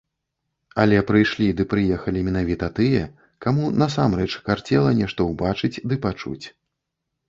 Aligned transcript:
Але 0.83 0.97
прыйшлі 1.09 1.49
ды 1.59 1.65
прыехалі 1.73 2.25
менавіта 2.31 2.71
тыя, 2.81 3.03
каму 3.49 3.63
насамрэч 3.85 4.29
карцела 4.51 4.99
нешта 5.05 5.33
ўбачыць 5.33 5.77
ды 5.89 6.05
пачуць. 6.05 6.45